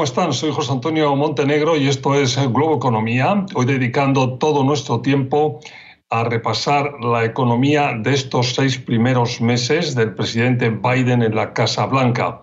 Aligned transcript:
¿cómo 0.00 0.06
están? 0.06 0.32
Soy 0.32 0.50
José 0.50 0.72
Antonio 0.72 1.14
Montenegro 1.14 1.76
y 1.76 1.86
esto 1.86 2.14
es 2.14 2.34
Globo 2.54 2.76
Economía. 2.76 3.44
Hoy 3.54 3.66
dedicando 3.66 4.38
todo 4.38 4.64
nuestro 4.64 5.02
tiempo 5.02 5.60
a 6.08 6.24
repasar 6.24 6.94
la 7.02 7.26
economía 7.26 7.92
de 7.98 8.14
estos 8.14 8.54
seis 8.54 8.78
primeros 8.78 9.42
meses 9.42 9.94
del 9.94 10.14
presidente 10.14 10.70
Biden 10.70 11.20
en 11.20 11.34
la 11.34 11.52
Casa 11.52 11.84
Blanca. 11.84 12.40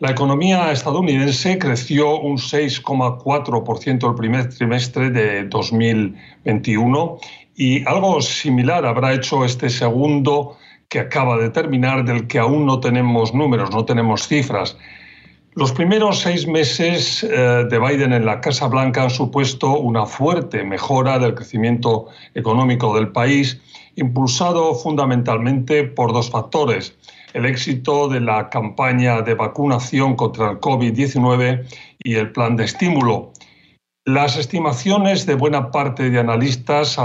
La 0.00 0.10
economía 0.10 0.70
estadounidense 0.70 1.56
creció 1.56 2.20
un 2.20 2.36
6,4% 2.36 4.10
el 4.10 4.14
primer 4.14 4.50
trimestre 4.50 5.08
de 5.08 5.44
2021 5.44 7.18
y 7.56 7.88
algo 7.88 8.20
similar 8.20 8.84
habrá 8.84 9.14
hecho 9.14 9.46
este 9.46 9.70
segundo 9.70 10.58
que 10.90 10.98
acaba 10.98 11.38
de 11.38 11.48
terminar, 11.48 12.04
del 12.04 12.26
que 12.26 12.38
aún 12.38 12.66
no 12.66 12.80
tenemos 12.80 13.32
números, 13.32 13.70
no 13.70 13.86
tenemos 13.86 14.28
cifras. 14.28 14.76
Los 15.54 15.70
primeros 15.70 16.20
seis 16.20 16.46
meses 16.46 17.22
eh, 17.22 17.66
de 17.68 17.78
Biden 17.78 18.14
en 18.14 18.24
la 18.24 18.40
Casa 18.40 18.68
Blanca 18.68 19.02
han 19.02 19.10
supuesto 19.10 19.78
una 19.78 20.06
fuerte 20.06 20.64
mejora 20.64 21.18
del 21.18 21.34
crecimiento 21.34 22.06
económico 22.34 22.94
del 22.94 23.08
país, 23.12 23.60
impulsado 23.96 24.74
fundamentalmente 24.74 25.84
por 25.84 26.14
dos 26.14 26.30
factores. 26.30 26.96
El 27.34 27.44
éxito 27.44 28.08
de 28.08 28.20
la 28.20 28.48
campaña 28.48 29.20
de 29.20 29.34
vacunación 29.34 30.16
contra 30.16 30.52
el 30.52 30.58
COVID-19 30.58 31.66
y 32.02 32.14
el 32.14 32.32
plan 32.32 32.56
de 32.56 32.64
estímulo. 32.64 33.34
Las 34.06 34.38
estimaciones 34.38 35.26
de 35.26 35.34
buena 35.34 35.70
parte 35.70 36.08
de 36.08 36.18
analistas 36.18 36.98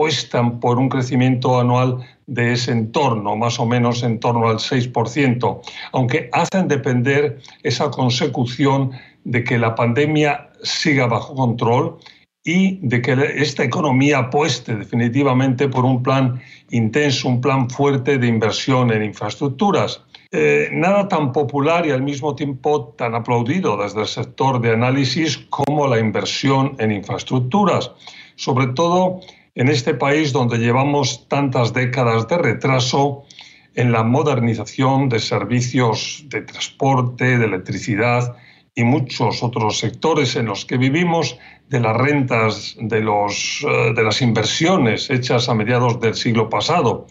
apuestan 0.00 0.60
por 0.60 0.78
un 0.78 0.88
crecimiento 0.88 1.60
anual 1.60 1.98
de 2.26 2.54
ese 2.54 2.72
entorno, 2.72 3.36
más 3.36 3.60
o 3.60 3.66
menos 3.66 4.02
en 4.02 4.18
torno 4.18 4.48
al 4.48 4.56
6%, 4.56 5.60
aunque 5.92 6.30
hacen 6.32 6.68
depender 6.68 7.38
esa 7.62 7.90
consecución 7.90 8.92
de 9.24 9.44
que 9.44 9.58
la 9.58 9.74
pandemia 9.74 10.48
siga 10.62 11.06
bajo 11.06 11.34
control 11.34 11.98
y 12.42 12.78
de 12.80 13.02
que 13.02 13.12
esta 13.36 13.62
economía 13.62 14.20
apueste 14.20 14.74
definitivamente 14.74 15.68
por 15.68 15.84
un 15.84 16.02
plan 16.02 16.40
intenso, 16.70 17.28
un 17.28 17.42
plan 17.42 17.68
fuerte 17.68 18.16
de 18.16 18.26
inversión 18.26 18.90
en 18.92 19.04
infraestructuras. 19.04 20.02
Eh, 20.32 20.70
nada 20.72 21.08
tan 21.08 21.30
popular 21.30 21.86
y 21.86 21.90
al 21.90 22.02
mismo 22.02 22.34
tiempo 22.34 22.94
tan 22.96 23.14
aplaudido 23.14 23.76
desde 23.76 24.00
el 24.00 24.06
sector 24.06 24.62
de 24.62 24.72
análisis 24.72 25.36
como 25.50 25.86
la 25.88 25.98
inversión 25.98 26.74
en 26.78 26.90
infraestructuras, 26.90 27.90
sobre 28.36 28.68
todo 28.68 29.20
en 29.60 29.68
este 29.68 29.92
país 29.92 30.32
donde 30.32 30.56
llevamos 30.56 31.28
tantas 31.28 31.74
décadas 31.74 32.26
de 32.28 32.38
retraso 32.38 33.24
en 33.74 33.92
la 33.92 34.02
modernización 34.02 35.10
de 35.10 35.18
servicios 35.18 36.24
de 36.28 36.40
transporte, 36.40 37.36
de 37.36 37.44
electricidad 37.44 38.36
y 38.74 38.84
muchos 38.84 39.42
otros 39.42 39.78
sectores 39.78 40.34
en 40.36 40.46
los 40.46 40.64
que 40.64 40.78
vivimos 40.78 41.36
de 41.68 41.78
las 41.78 41.94
rentas 41.94 42.74
de, 42.80 43.02
los, 43.02 43.62
eh, 43.68 43.92
de 43.94 44.02
las 44.02 44.22
inversiones 44.22 45.10
hechas 45.10 45.50
a 45.50 45.54
mediados 45.54 46.00
del 46.00 46.14
siglo 46.14 46.48
pasado. 46.48 47.06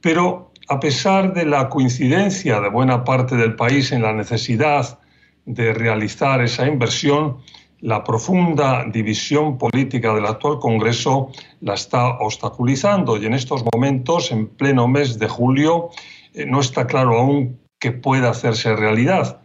Pero 0.00 0.52
a 0.68 0.78
pesar 0.78 1.34
de 1.34 1.46
la 1.46 1.68
coincidencia 1.68 2.60
de 2.60 2.68
buena 2.68 3.02
parte 3.02 3.34
del 3.34 3.56
país 3.56 3.90
en 3.90 4.02
la 4.02 4.12
necesidad 4.12 5.00
de 5.46 5.74
realizar 5.74 6.40
esa 6.44 6.68
inversión, 6.68 7.38
la 7.80 8.02
profunda 8.02 8.84
división 8.90 9.58
política 9.58 10.14
del 10.14 10.26
actual 10.26 10.58
Congreso 10.58 11.30
la 11.60 11.74
está 11.74 12.18
obstaculizando 12.18 13.16
y 13.16 13.26
en 13.26 13.34
estos 13.34 13.64
momentos, 13.72 14.32
en 14.32 14.48
pleno 14.48 14.88
mes 14.88 15.18
de 15.18 15.28
julio, 15.28 15.90
eh, 16.32 16.46
no 16.46 16.60
está 16.60 16.86
claro 16.86 17.18
aún 17.18 17.58
que 17.78 17.92
pueda 17.92 18.30
hacerse 18.30 18.74
realidad. 18.74 19.40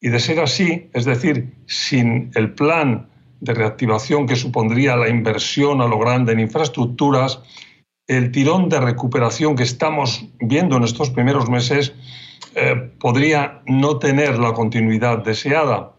Y 0.00 0.08
de 0.08 0.20
ser 0.20 0.40
así, 0.40 0.88
es 0.92 1.04
decir, 1.04 1.54
sin 1.66 2.30
el 2.34 2.52
plan 2.54 3.08
de 3.40 3.54
reactivación 3.54 4.26
que 4.26 4.36
supondría 4.36 4.96
la 4.96 5.08
inversión 5.08 5.80
a 5.80 5.86
lo 5.86 5.98
grande 5.98 6.32
en 6.32 6.40
infraestructuras, 6.40 7.40
el 8.06 8.30
tirón 8.32 8.68
de 8.68 8.80
recuperación 8.80 9.56
que 9.56 9.62
estamos 9.62 10.26
viendo 10.40 10.76
en 10.76 10.84
estos 10.84 11.10
primeros 11.10 11.48
meses 11.48 11.94
eh, 12.54 12.90
podría 13.00 13.62
no 13.66 13.98
tener 13.98 14.38
la 14.38 14.52
continuidad 14.52 15.24
deseada. 15.24 15.93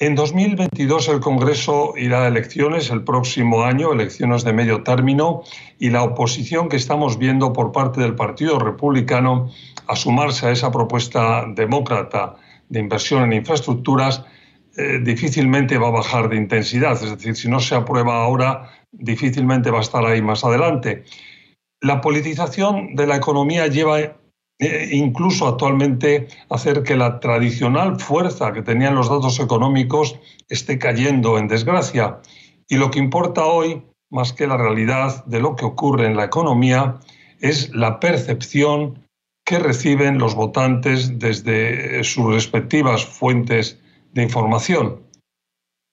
En 0.00 0.14
2022 0.14 1.08
el 1.08 1.18
Congreso 1.18 1.94
irá 1.96 2.22
a 2.22 2.28
elecciones 2.28 2.88
el 2.90 3.02
próximo 3.02 3.64
año, 3.64 3.92
elecciones 3.92 4.44
de 4.44 4.52
medio 4.52 4.84
término, 4.84 5.42
y 5.80 5.90
la 5.90 6.04
oposición 6.04 6.68
que 6.68 6.76
estamos 6.76 7.18
viendo 7.18 7.52
por 7.52 7.72
parte 7.72 8.00
del 8.00 8.14
Partido 8.14 8.60
Republicano 8.60 9.50
a 9.88 9.96
sumarse 9.96 10.46
a 10.46 10.52
esa 10.52 10.70
propuesta 10.70 11.44
demócrata 11.52 12.36
de 12.68 12.78
inversión 12.78 13.24
en 13.24 13.32
infraestructuras 13.32 14.24
eh, 14.76 15.00
difícilmente 15.02 15.78
va 15.78 15.88
a 15.88 15.98
bajar 15.98 16.28
de 16.28 16.36
intensidad. 16.36 16.92
Es 16.92 17.10
decir, 17.10 17.34
si 17.34 17.48
no 17.48 17.58
se 17.58 17.74
aprueba 17.74 18.22
ahora, 18.22 18.70
difícilmente 18.92 19.72
va 19.72 19.78
a 19.78 19.82
estar 19.82 20.06
ahí 20.06 20.22
más 20.22 20.44
adelante. 20.44 21.02
La 21.80 22.00
politización 22.00 22.94
de 22.94 23.08
la 23.08 23.16
economía 23.16 23.66
lleva 23.66 23.98
eh, 24.60 24.88
incluso 24.92 25.46
actualmente 25.46 26.26
hacer 26.50 26.82
que 26.82 26.96
la 26.96 27.20
tradicional 27.20 28.00
fuerza 28.00 28.52
que 28.52 28.62
tenían 28.62 28.96
los 28.96 29.08
datos 29.08 29.38
económicos 29.38 30.18
esté 30.48 30.78
cayendo 30.78 31.38
en 31.38 31.46
desgracia. 31.46 32.18
Y 32.68 32.76
lo 32.76 32.90
que 32.90 32.98
importa 32.98 33.46
hoy, 33.46 33.82
más 34.10 34.32
que 34.32 34.48
la 34.48 34.56
realidad 34.56 35.24
de 35.26 35.40
lo 35.40 35.54
que 35.54 35.64
ocurre 35.64 36.06
en 36.06 36.16
la 36.16 36.24
economía, 36.24 36.98
es 37.40 37.72
la 37.74 38.00
percepción 38.00 39.06
que 39.44 39.60
reciben 39.60 40.18
los 40.18 40.34
votantes 40.34 41.18
desde 41.18 42.02
sus 42.02 42.34
respectivas 42.34 43.06
fuentes 43.06 43.78
de 44.12 44.24
información. 44.24 45.02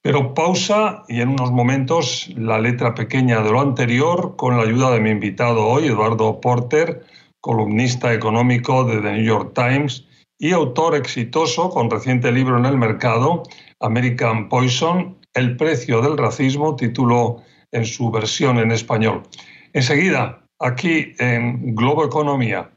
Pero 0.02 0.34
pausa 0.34 1.03
y 1.08 1.22
en 1.22 1.30
unos 1.30 1.52
momentos 1.52 2.30
la 2.36 2.59
letra 2.59 2.94
pequeña 2.96 3.42
de 3.42 3.52
lo 3.52 3.62
anterior 3.62 4.36
con 4.36 4.58
la 4.58 4.64
ayuda 4.64 4.92
de 4.92 5.00
mi 5.00 5.09
invitado 5.09 5.66
hoy, 5.66 5.86
Eduardo 5.86 6.42
Porter, 6.42 7.06
columnista 7.46 8.12
económico 8.12 8.84
de 8.86 9.00
The 9.02 9.12
New 9.12 9.24
York 9.24 9.52
Times 9.54 10.04
y 10.40 10.52
autor 10.52 10.96
exitoso 10.96 11.70
con 11.70 11.92
reciente 11.92 12.32
libro 12.32 12.58
en 12.58 12.66
el 12.66 12.76
mercado, 12.76 13.44
American 13.82 14.50
Poison, 14.50 15.16
El 15.36 15.56
precio 15.56 16.02
del 16.02 16.18
racismo, 16.18 16.76
título 16.76 17.44
en 17.72 17.86
su 17.86 18.10
versión 18.10 18.58
en 18.58 18.72
español. 18.72 19.22
Enseguida, 19.74 20.42
aquí 20.58 21.14
en 21.20 21.76
Globo 21.76 22.04
Economía. 22.04 22.72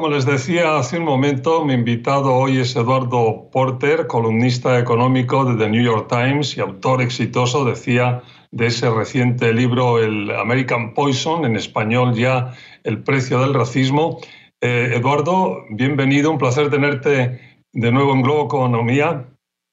Como 0.00 0.14
les 0.14 0.26
decía 0.26 0.78
hace 0.78 0.96
un 0.98 1.04
momento, 1.04 1.64
mi 1.64 1.74
invitado 1.74 2.32
hoy 2.32 2.60
es 2.60 2.76
Eduardo 2.76 3.48
Porter, 3.50 4.06
columnista 4.06 4.78
económico 4.78 5.44
de 5.44 5.56
The 5.56 5.68
New 5.68 5.82
York 5.82 6.06
Times 6.08 6.56
y 6.56 6.60
autor 6.60 7.02
exitoso, 7.02 7.64
decía, 7.64 8.22
de 8.52 8.68
ese 8.68 8.88
reciente 8.90 9.52
libro, 9.52 9.98
el 9.98 10.30
American 10.30 10.94
Poison, 10.94 11.44
en 11.44 11.56
español 11.56 12.14
ya 12.14 12.54
El 12.84 13.02
precio 13.02 13.40
del 13.40 13.54
racismo. 13.54 14.20
Eh, 14.60 14.92
Eduardo, 14.94 15.64
bienvenido, 15.70 16.30
un 16.30 16.38
placer 16.38 16.70
tenerte 16.70 17.40
de 17.72 17.90
nuevo 17.90 18.12
en 18.12 18.22
Globo 18.22 18.44
Economía. 18.44 19.26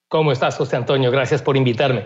¿Cómo 0.09 0.31
estás, 0.31 0.57
José 0.57 0.75
Antonio? 0.75 1.11
Gracias 1.11 1.43
por 1.43 1.55
invitarme. 1.55 2.05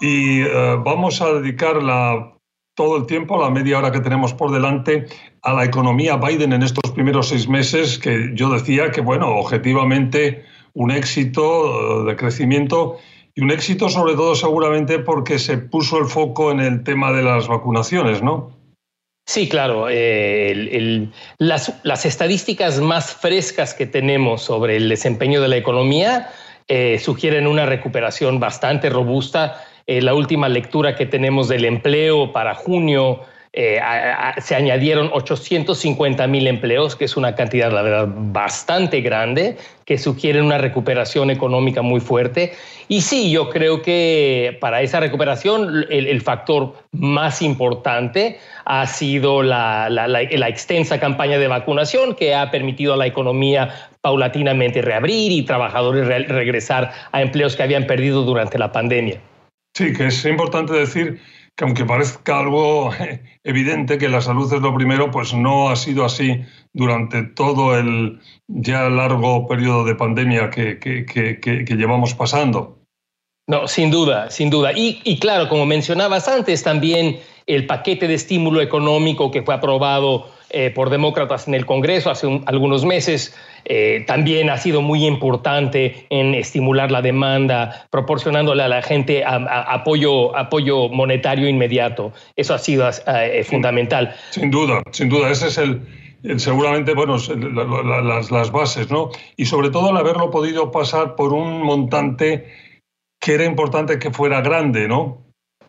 Y 0.00 0.42
eh, 0.42 0.76
vamos 0.84 1.20
a 1.20 1.32
dedicar 1.32 1.82
la 1.82 2.35
todo 2.76 2.98
el 2.98 3.06
tiempo, 3.06 3.40
la 3.40 3.50
media 3.50 3.78
hora 3.78 3.90
que 3.90 4.00
tenemos 4.00 4.34
por 4.34 4.52
delante, 4.52 5.06
a 5.42 5.52
la 5.54 5.64
economía 5.64 6.16
Biden 6.16 6.52
en 6.52 6.62
estos 6.62 6.92
primeros 6.92 7.30
seis 7.30 7.48
meses, 7.48 7.98
que 7.98 8.30
yo 8.34 8.50
decía 8.50 8.90
que, 8.90 9.00
bueno, 9.00 9.34
objetivamente 9.36 10.44
un 10.74 10.90
éxito 10.90 12.04
de 12.04 12.14
crecimiento 12.16 12.98
y 13.34 13.42
un 13.42 13.50
éxito 13.50 13.88
sobre 13.88 14.14
todo 14.14 14.34
seguramente 14.34 14.98
porque 14.98 15.38
se 15.38 15.56
puso 15.56 15.98
el 15.98 16.04
foco 16.04 16.52
en 16.52 16.60
el 16.60 16.84
tema 16.84 17.12
de 17.12 17.22
las 17.22 17.48
vacunaciones, 17.48 18.22
¿no? 18.22 18.54
Sí, 19.26 19.48
claro. 19.48 19.88
Eh, 19.90 21.08
las, 21.38 21.80
las, 21.82 22.06
estadísticas 22.06 22.80
más 22.80 23.14
frescas 23.14 23.74
que 23.74 23.86
tenemos 23.86 24.42
sobre 24.42 24.76
el 24.76 24.88
desempeño 24.88 25.40
de 25.40 25.48
la 25.48 25.56
economía 25.56 26.30
eh, 26.68 26.98
sugieren 26.98 27.46
una 27.46 27.64
recuperación 27.64 28.38
bastante 28.38 28.90
robusta 28.90 29.64
eh, 29.86 30.02
la 30.02 30.14
última 30.14 30.48
lectura 30.48 30.96
que 30.96 31.06
tenemos 31.06 31.48
del 31.48 31.64
empleo 31.64 32.32
para 32.32 32.54
junio, 32.54 33.20
eh, 33.58 33.80
se 34.36 34.54
añadieron 34.54 35.08
850 35.14 36.26
mil 36.26 36.46
empleos, 36.46 36.94
que 36.94 37.06
es 37.06 37.16
una 37.16 37.34
cantidad, 37.34 37.72
la 37.72 37.80
verdad, 37.80 38.06
bastante 38.14 39.00
grande, 39.00 39.56
que 39.86 39.96
sugiere 39.96 40.42
una 40.42 40.58
recuperación 40.58 41.30
económica 41.30 41.80
muy 41.80 42.00
fuerte. 42.00 42.52
Y 42.88 43.00
sí, 43.00 43.30
yo 43.30 43.48
creo 43.48 43.80
que 43.80 44.58
para 44.60 44.82
esa 44.82 45.00
recuperación 45.00 45.86
el, 45.88 46.20
factor 46.20 46.74
más 46.92 47.40
importante 47.40 48.38
ha 48.66 48.86
sido 48.86 49.42
la, 49.42 49.88
extensa 50.46 51.00
campaña 51.00 51.38
de 51.38 51.48
vacunación 51.48 52.14
que 52.14 52.34
ha 52.34 52.50
permitido 52.50 52.92
a 52.92 52.98
la 52.98 53.06
economía 53.06 53.88
paulatinamente 54.02 54.82
reabrir 54.82 55.32
y 55.32 55.42
trabajadores 55.44 56.06
regresar 56.28 56.92
a 57.10 57.22
empleos 57.22 57.56
que 57.56 57.62
habían 57.62 57.86
perdido 57.86 58.22
durante 58.22 58.58
la 58.58 58.70
pandemia. 58.70 59.18
Sí, 59.76 59.92
que 59.92 60.06
es 60.06 60.24
importante 60.24 60.72
decir 60.72 61.20
que 61.54 61.64
aunque 61.64 61.84
parezca 61.84 62.38
algo 62.38 62.92
evidente 63.44 63.98
que 63.98 64.08
la 64.08 64.22
salud 64.22 64.50
es 64.50 64.62
lo 64.62 64.74
primero, 64.74 65.10
pues 65.10 65.34
no 65.34 65.68
ha 65.68 65.76
sido 65.76 66.06
así 66.06 66.40
durante 66.72 67.22
todo 67.22 67.78
el 67.78 68.18
ya 68.46 68.88
largo 68.88 69.46
periodo 69.46 69.84
de 69.84 69.94
pandemia 69.94 70.48
que, 70.48 70.78
que, 70.78 71.76
llevamos 71.76 72.14
pasando. 72.14 72.78
No, 73.46 73.68
sin 73.68 73.90
duda, 73.90 74.30
sin 74.30 74.48
duda. 74.48 74.72
Y, 74.74 75.02
y, 75.04 75.18
claro, 75.18 75.46
como 75.50 75.66
mencionabas 75.66 76.26
antes, 76.26 76.62
también 76.62 77.18
el 77.46 77.66
paquete 77.66 78.08
de 78.08 78.14
estímulo 78.14 78.60
económico 78.60 79.30
que 79.30 79.42
fue 79.42 79.54
aprobado 79.54 80.28
eh, 80.50 80.70
por 80.70 80.90
demócratas 80.90 81.48
en 81.48 81.54
el 81.54 81.66
Congreso 81.66 82.10
hace 82.10 82.40
algunos 82.46 82.84
meses 82.84 83.34
eh, 83.64 84.04
también 84.06 84.48
ha 84.48 84.58
sido 84.58 84.80
muy 84.80 85.04
importante 85.04 86.06
en 86.08 86.34
estimular 86.34 86.92
la 86.92 87.02
demanda, 87.02 87.86
proporcionándole 87.90 88.62
a 88.62 88.68
la 88.68 88.80
gente 88.80 89.24
apoyo, 89.26 90.36
apoyo 90.36 90.88
monetario 90.88 91.48
inmediato. 91.48 92.12
Eso 92.36 92.54
ha 92.54 92.58
sido 92.58 92.88
eh, 92.88 93.42
fundamental. 93.42 94.14
Sin 94.30 94.52
duda, 94.52 94.82
sin 94.92 95.08
duda. 95.08 95.30
Ese 95.30 95.48
es 95.48 95.58
el, 95.58 95.80
seguramente, 96.38 96.94
bueno, 96.94 97.16
las, 97.16 98.30
las 98.30 98.52
bases, 98.52 98.88
¿no? 98.88 99.10
Y 99.36 99.46
sobre 99.46 99.70
todo 99.70 99.90
el 99.90 99.96
haberlo 99.96 100.30
podido 100.30 100.70
pasar 100.70 101.16
por 101.16 101.32
un 101.32 101.62
montante 101.62 102.46
que 103.20 103.34
era 103.34 103.44
importante 103.44 103.98
que 103.98 104.12
fuera 104.12 104.42
grande, 104.42 104.86
¿no? 104.86 105.25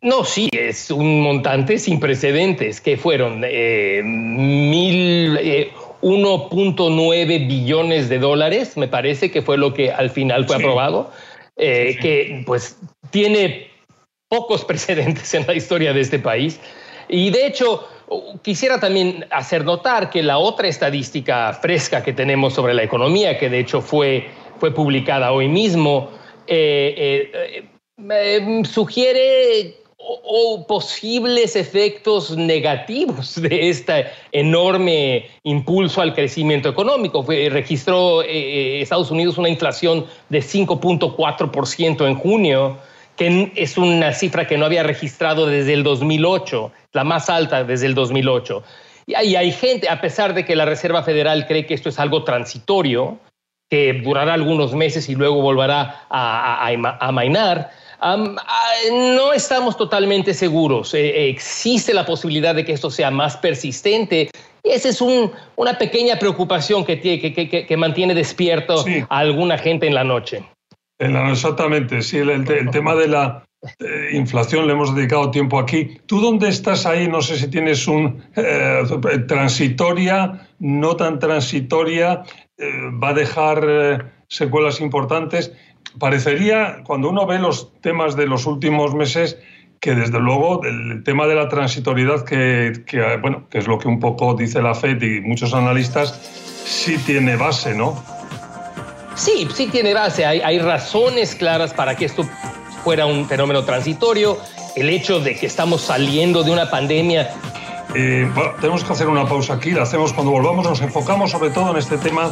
No, 0.07 0.23
sí, 0.23 0.47
es 0.53 0.89
un 0.89 1.19
montante 1.19 1.77
sin 1.77 1.99
precedentes, 1.99 2.79
que 2.79 2.95
fueron 2.95 3.41
eh, 3.43 4.01
mil, 4.05 5.37
1.9 5.37 7.13
eh, 7.13 7.39
billones 7.39 8.07
de 8.07 8.17
dólares, 8.17 8.77
me 8.77 8.87
parece 8.87 9.29
que 9.29 9.41
fue 9.41 9.57
lo 9.57 9.73
que 9.73 9.91
al 9.91 10.09
final 10.09 10.47
fue 10.47 10.55
aprobado, 10.55 11.11
eh, 11.57 11.97
que 12.01 12.41
pues 12.45 12.79
tiene 13.09 13.67
pocos 14.29 14.63
precedentes 14.71 15.33
en 15.33 15.45
la 15.45 15.55
historia 15.55 15.91
de 15.91 15.99
este 15.99 16.19
país. 16.19 16.57
Y 17.09 17.29
de 17.29 17.45
hecho, 17.45 17.85
quisiera 18.43 18.79
también 18.79 19.25
hacer 19.29 19.65
notar 19.65 20.09
que 20.09 20.23
la 20.23 20.37
otra 20.37 20.69
estadística 20.69 21.51
fresca 21.51 22.01
que 22.01 22.13
tenemos 22.13 22.53
sobre 22.53 22.73
la 22.73 22.83
economía, 22.83 23.37
que 23.37 23.49
de 23.49 23.59
hecho 23.59 23.81
fue, 23.81 24.29
fue 24.57 24.73
publicada 24.73 25.33
hoy 25.33 25.49
mismo, 25.49 26.11
sugiere 28.63 29.75
o, 30.07 30.65
posibles 30.65 31.55
efectos 31.55 32.35
negativos 32.37 33.41
de 33.41 33.69
este 33.69 34.05
enorme 34.31 35.27
impulso 35.43 36.01
al 36.01 36.13
crecimiento 36.13 36.69
económico. 36.69 37.25
registró 37.27 38.21
eh, 38.21 38.27
eh, 38.29 38.81
Estados 38.81 39.11
Unidos 39.11 39.37
una 39.37 39.49
inflación 39.49 40.05
de 40.29 40.39
5.4% 40.39 42.07
en 42.07 42.15
junio, 42.15 42.77
que 43.17 43.51
es 43.55 43.77
una 43.77 44.13
cifra 44.13 44.47
que 44.47 44.57
no 44.57 44.65
había 44.65 44.83
registrado 44.83 45.45
desde 45.45 45.73
el 45.73 45.83
2008, 45.83 46.71
la 46.93 47.03
más 47.03 47.29
alta 47.29 47.63
desde 47.63 47.87
el 47.87 47.95
2008. 47.95 48.63
Y 49.07 49.15
hay, 49.15 49.35
hay 49.35 49.51
gente, 49.51 49.89
a 49.89 49.99
pesar 49.99 50.33
de 50.33 50.45
que 50.45 50.55
la 50.55 50.65
Reserva 50.65 51.03
Federal 51.03 51.47
cree 51.47 51.65
que 51.65 51.73
esto 51.73 51.89
es 51.89 51.99
algo 51.99 52.23
transitorio, 52.23 53.17
que 53.69 53.93
durará 53.93 54.33
algunos 54.33 54.73
meses 54.73 55.09
y 55.09 55.15
luego 55.15 55.41
volverá 55.41 56.05
a, 56.09 56.65
a, 56.65 56.97
a 56.99 57.11
mainar, 57.11 57.71
no 58.01 59.33
estamos 59.33 59.77
totalmente 59.77 60.33
seguros. 60.33 60.93
Eh, 60.93 61.29
existe 61.29 61.93
la 61.93 62.05
posibilidad 62.05 62.53
de 62.55 62.65
que 62.65 62.73
esto 62.73 62.89
sea 62.89 63.11
más 63.11 63.37
persistente. 63.37 64.29
Y 64.63 64.69
esa 64.69 64.89
es 64.89 65.01
una 65.01 65.77
pequeña 65.77 66.19
preocupación 66.19 66.85
que, 66.85 66.97
tiene, 66.97 67.33
que, 67.67 67.77
mantiene 67.77 68.13
despierto 68.13 68.85
a 69.09 69.17
alguna 69.17 69.57
gente 69.57 69.87
en 69.87 69.95
la 69.95 70.03
noche. 70.03 70.43
exactamente, 70.99 72.01
sí. 72.01 72.17
El, 72.17 72.45
tema 72.71 72.95
de 72.95 73.07
la 73.07 73.45
eh, 73.79 74.09
inflación 74.11 74.67
le 74.67 74.73
hemos 74.73 74.93
dedicado 74.93 75.31
tiempo 75.31 75.59
aquí. 75.59 75.99
¿Tú 76.05 76.19
dónde 76.19 76.49
estás 76.49 76.85
ahí? 76.85 77.07
No 77.07 77.21
sé 77.21 77.37
si 77.37 77.49
tienes 77.49 77.87
un 77.87 78.21
eh, 78.35 78.83
transitoria, 79.27 80.47
no 80.59 80.95
tan 80.95 81.19
transitoria, 81.19 82.23
va 82.59 83.09
a 83.09 83.13
dejar 83.13 84.11
secuelas 84.27 84.81
importantes 84.81 85.53
parecería, 85.99 86.83
cuando 86.85 87.09
uno 87.09 87.25
ve 87.25 87.39
los 87.39 87.71
temas 87.81 88.15
de 88.15 88.27
los 88.27 88.45
últimos 88.45 88.93
meses, 88.93 89.37
que 89.79 89.93
desde 89.93 90.19
luego 90.19 90.63
el 90.63 91.03
tema 91.03 91.27
de 91.27 91.35
la 91.35 91.49
transitoriedad, 91.49 92.23
que, 92.23 92.73
bueno, 93.21 93.47
que 93.49 93.59
es 93.59 93.67
lo 93.67 93.77
que 93.77 93.87
un 93.87 93.99
poco 93.99 94.33
dice 94.33 94.61
la 94.61 94.73
FED 94.73 95.01
y 95.01 95.21
muchos 95.21 95.53
analistas, 95.53 96.13
sí 96.65 96.97
tiene 97.05 97.35
base, 97.35 97.75
¿no? 97.75 98.01
Sí, 99.15 99.47
sí 99.53 99.67
tiene 99.67 99.93
base. 99.93 100.25
Hay, 100.25 100.41
hay 100.41 100.59
razones 100.59 101.35
claras 101.35 101.73
para 101.73 101.95
que 101.95 102.05
esto 102.05 102.23
fuera 102.83 103.05
un 103.05 103.27
fenómeno 103.27 103.63
transitorio. 103.63 104.37
El 104.75 104.89
hecho 104.89 105.19
de 105.19 105.35
que 105.35 105.47
estamos 105.47 105.81
saliendo 105.81 106.43
de 106.43 106.51
una 106.51 106.69
pandemia 106.69 107.29
eh, 107.99 108.29
tenemos 108.61 108.83
que 108.83 108.93
hacer 108.93 109.07
una 109.07 109.27
pausa 109.27 109.55
aquí, 109.55 109.71
la 109.71 109.81
hacemos 109.81 110.13
cuando 110.13 110.31
volvamos, 110.31 110.63
nos 110.63 110.81
enfocamos 110.81 111.31
sobre 111.31 111.49
todo 111.49 111.71
en 111.71 111.77
este 111.77 111.97
tema 111.97 112.31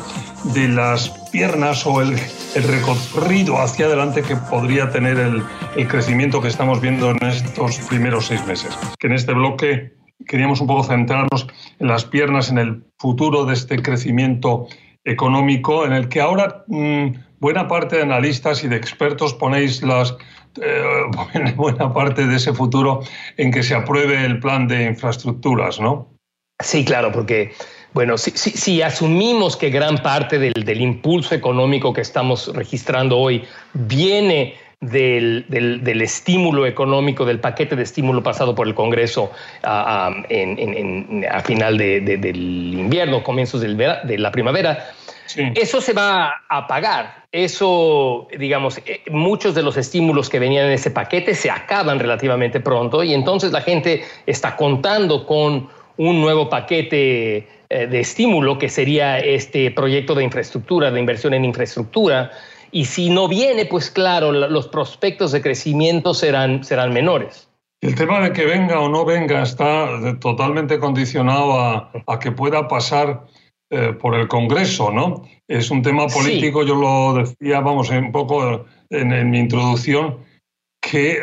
de 0.53 0.67
las 0.67 1.09
piernas 1.31 1.87
o 1.87 2.03
el, 2.03 2.19
recorrido 2.53 3.59
hacia 3.59 3.87
adelante 3.87 4.21
que 4.21 4.35
podría 4.35 4.91
tener 4.91 5.17
el, 5.17 5.41
el, 5.75 5.87
crecimiento 5.87 6.39
que 6.39 6.49
estamos 6.49 6.81
viendo 6.81 7.09
en 7.09 7.23
estos 7.23 7.79
primeros 7.89 8.27
seis 8.27 8.45
meses. 8.45 8.77
Que 8.99 9.07
en 9.07 9.13
este 9.13 9.33
bloque 9.33 9.93
queríamos 10.27 10.61
un 10.61 10.67
poco 10.67 10.83
centrarnos 10.83 11.47
en 11.79 11.87
las 11.87 12.05
piernas, 12.05 12.51
en 12.51 12.59
el 12.59 12.83
futuro 12.99 13.45
de 13.45 13.55
este 13.55 13.81
crecimiento 13.81 14.67
económico, 15.03 15.83
en 15.87 15.93
el 15.93 16.09
que 16.09 16.21
ahora 16.21 16.63
mm, 16.67 17.07
buena 17.39 17.67
parte 17.67 17.95
de 17.95 18.03
analistas 18.03 18.63
y 18.63 18.67
de 18.67 18.75
expertos 18.75 19.33
ponéis 19.33 19.81
las 19.81 20.15
eh, 20.61 21.53
buena 21.55 21.93
parte 21.93 22.25
de 22.27 22.35
ese 22.35 22.53
futuro 22.53 23.01
en 23.37 23.51
que 23.51 23.63
se 23.63 23.75
apruebe 23.75 24.23
el 24.25 24.39
plan 24.39 24.67
de 24.67 24.85
infraestructuras, 24.85 25.79
¿no? 25.79 26.15
Sí, 26.63 26.85
claro, 26.85 27.11
porque, 27.11 27.53
bueno, 27.93 28.17
si, 28.17 28.81
asumimos 28.81 29.57
que 29.57 29.69
gran 29.69 29.97
parte 29.97 30.39
del, 30.39 30.81
impulso 30.81 31.35
económico 31.35 31.91
que 31.91 32.01
estamos 32.01 32.53
registrando 32.55 33.17
hoy 33.17 33.43
viene 33.73 34.55
del, 34.91 36.01
estímulo 36.01 36.65
económico, 36.65 37.25
del 37.25 37.39
paquete 37.39 37.75
de 37.75 37.83
estímulo 37.83 38.23
pasado 38.23 38.55
por 38.55 38.67
el 38.67 38.73
Congreso 38.73 39.31
a, 39.63 40.11
final 41.43 41.77
del 41.77 42.35
invierno, 42.79 43.23
comienzos 43.23 43.61
de 43.61 44.17
la 44.17 44.31
primavera, 44.31 44.91
eso 45.55 45.81
se 45.81 45.93
va 45.93 46.43
a 46.47 46.67
pagar. 46.67 47.25
Eso, 47.31 48.27
digamos, 48.37 48.77
eh, 48.85 49.01
muchos 49.09 49.55
de 49.55 49.63
los 49.63 49.75
estímulos 49.75 50.29
que 50.29 50.39
venían 50.39 50.67
en 50.67 50.73
ese 50.73 50.91
paquete 50.91 51.33
se 51.33 51.49
acaban 51.49 51.99
relativamente 51.99 52.59
pronto 52.59 53.03
y 53.03 53.13
entonces 53.13 53.51
la 53.51 53.61
gente 53.61 54.03
está 54.25 54.55
contando 54.55 55.25
con 55.25 55.67
un 55.97 56.21
nuevo 56.21 56.49
paquete 56.49 57.47
eh, 57.69 57.87
de 57.87 57.99
estímulo 57.99 58.57
que 58.57 58.69
sería 58.69 59.19
este 59.19 59.71
proyecto 59.71 60.15
de 60.15 60.23
infraestructura, 60.23 60.91
de 60.91 60.99
inversión 60.99 61.33
en 61.33 61.43
infraestructura. 61.43 62.31
Y 62.75 62.83
si 62.83 63.09
no 63.09 63.29
viene, 63.29 63.65
pues 63.65 63.89
claro, 63.89 64.33
los 64.33 64.67
prospectos 64.67 65.31
de 65.31 65.41
crecimiento 65.41 66.13
serán, 66.13 66.65
serán 66.65 66.91
menores. 66.91 67.49
El 67.79 67.95
tema 67.95 68.19
de 68.19 68.33
que 68.33 68.43
venga 68.43 68.81
o 68.81 68.89
no 68.89 69.05
venga 69.05 69.43
está 69.43 69.87
totalmente 70.19 70.77
condicionado 70.77 71.57
a, 71.57 71.89
a 72.05 72.19
que 72.19 72.33
pueda 72.33 72.67
pasar 72.67 73.27
eh, 73.69 73.93
por 73.93 74.15
el 74.15 74.27
Congreso, 74.27 74.91
¿no? 74.91 75.23
Es 75.47 75.71
un 75.71 75.81
tema 75.81 76.07
político, 76.07 76.63
yo 76.63 76.75
lo 76.75 77.13
decía, 77.13 77.61
vamos, 77.61 77.89
un 77.91 78.11
poco 78.11 78.65
en, 78.89 79.29
mi 79.29 79.39
introducción, 79.39 80.17
que 80.81 81.13
eh, 81.13 81.21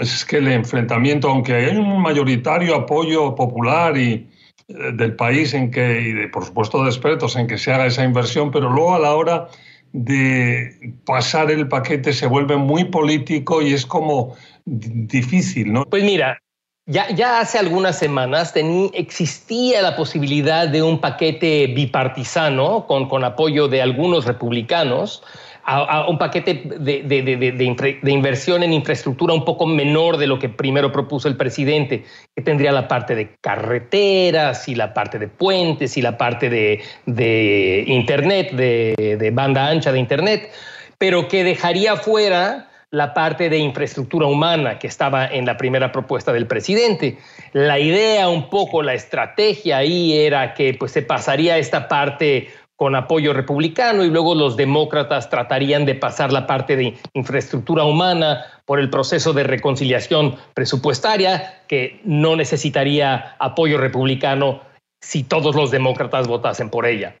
es 0.00 0.24
que 0.24 0.36
el 0.36 0.46
enfrentamiento, 0.46 1.28
aunque 1.28 1.54
hay 1.54 1.76
un 1.76 2.00
mayoritario 2.00 2.76
apoyo 2.76 3.34
popular 3.34 3.96
y 3.98 4.30
eh, 4.68 4.92
del 4.94 5.16
país 5.16 5.54
en 5.54 5.72
que, 5.72 6.02
y 6.02 6.12
de, 6.12 6.28
por 6.28 6.44
supuesto 6.44 6.84
de 6.84 6.88
expertos 6.90 7.34
en 7.34 7.48
que 7.48 7.58
se 7.58 7.72
haga 7.72 7.86
esa 7.86 8.04
inversión, 8.04 8.52
pero 8.52 8.70
luego 8.70 8.94
a 8.94 9.00
la 9.00 9.16
hora 9.16 9.48
de 9.92 10.94
pasar 11.04 11.50
el 11.50 11.68
paquete 11.68 12.12
se 12.12 12.26
vuelve 12.26 12.56
muy 12.56 12.84
político 12.84 13.62
y 13.62 13.74
es 13.74 13.86
como 13.86 14.34
difícil, 14.64 15.72
¿no? 15.72 15.84
Pues 15.84 16.02
mira, 16.02 16.38
ya, 16.86 17.38
hace 17.38 17.58
algunas 17.58 17.98
semanas 17.98 18.54
existía 18.94 19.82
la 19.82 19.94
posibilidad 19.94 20.66
de 20.66 20.82
un 20.82 21.00
paquete 21.00 21.68
bipartisano 21.68 22.86
con, 22.86 23.08
con 23.08 23.22
apoyo 23.22 23.68
de 23.68 23.82
algunos 23.82 24.24
republicanos, 24.24 25.22
a, 25.64 26.08
un 26.08 26.18
paquete 26.18 26.62
de, 26.78 27.02
de, 27.02 28.10
inversión 28.10 28.62
en 28.62 28.72
infraestructura 28.72 29.32
un 29.32 29.44
poco 29.44 29.66
menor 29.66 30.16
de 30.16 30.26
lo 30.26 30.38
que 30.38 30.48
primero 30.48 30.90
propuso 30.90 31.28
el 31.28 31.36
presidente, 31.36 32.04
que 32.34 32.42
tendría 32.42 32.72
la 32.72 32.88
parte 32.88 33.14
de 33.14 33.36
carreteras 33.40 34.68
y 34.68 34.74
la 34.74 34.92
parte 34.92 35.18
de 35.18 35.28
puentes 35.28 35.96
y 35.96 36.02
la 36.02 36.18
parte 36.18 36.50
de, 36.50 37.84
Internet, 37.86 38.52
de 38.52 39.30
banda 39.32 39.68
ancha 39.68 39.92
de 39.92 39.98
Internet, 39.98 40.50
pero 40.98 41.28
que 41.28 41.44
dejaría 41.44 41.96
fuera 41.96 42.68
la 42.92 43.14
parte 43.14 43.48
de 43.48 43.56
infraestructura 43.56 44.26
humana 44.26 44.78
que 44.78 44.86
estaba 44.86 45.26
en 45.26 45.46
la 45.46 45.56
primera 45.56 45.90
propuesta 45.90 46.30
del 46.30 46.46
presidente. 46.46 47.16
La 47.54 47.78
idea, 47.78 48.28
un 48.28 48.50
poco, 48.50 48.82
la 48.82 48.92
estrategia 48.92 49.78
ahí 49.78 50.12
era 50.18 50.52
que 50.52 50.74
pues, 50.74 50.92
se 50.92 51.00
pasaría 51.00 51.56
esta 51.56 51.88
parte 51.88 52.50
con 52.76 52.96
apoyo 52.96 53.32
republicano 53.32 54.04
y 54.04 54.10
luego 54.10 54.34
los 54.34 54.56
demócratas 54.56 55.30
tratarían 55.30 55.84
de 55.84 55.94
pasar 55.94 56.32
la 56.32 56.46
parte 56.46 56.76
de 56.76 56.96
infraestructura 57.14 57.84
humana 57.84 58.44
por 58.64 58.80
el 58.80 58.90
proceso 58.90 59.32
de 59.32 59.44
reconciliación 59.44 60.36
presupuestaria 60.54 61.62
que 61.68 62.00
no 62.04 62.34
necesitaría 62.34 63.36
apoyo 63.38 63.78
republicano 63.78 64.62
si 65.00 65.24
todos 65.24 65.54
los 65.54 65.70
demócratas 65.70 66.28
votasen 66.28 66.70
por 66.70 66.86
ella. 66.86 67.16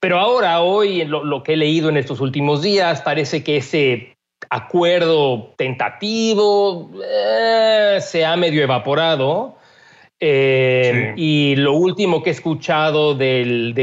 Pero 0.00 0.18
ahora, 0.18 0.60
hoy, 0.60 1.04
lo, 1.04 1.42
que 1.44 1.52
he 1.52 1.56
leído 1.56 1.88
en 1.88 1.96
estos 1.96 2.20
últimos 2.20 2.60
días, 2.60 3.02
parece 3.02 3.44
que 3.44 3.58
ese 3.58 4.16
acuerdo 4.50 5.54
tentativo 5.56 6.90
eh, 7.04 7.98
se 8.00 8.24
ha 8.24 8.36
medio 8.36 8.64
evaporado 8.64 9.56
eh, 10.24 11.14
y 11.16 11.56
lo 11.56 11.72
último 11.72 12.22
que 12.22 12.30
he 12.30 12.32
escuchado 12.32 13.16
del, 13.16 13.74